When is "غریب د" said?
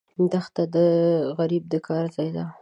1.37-1.73